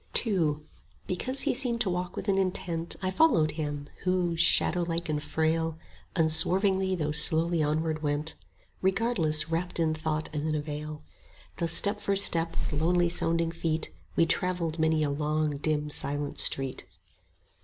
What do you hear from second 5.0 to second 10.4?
and frail, Unswervingly though slowly onward went, Regardless, wrapt in thought